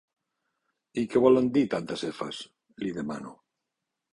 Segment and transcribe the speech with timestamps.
[1.01, 2.41] I què volen dir tantes efes?
[2.81, 3.37] —li demano.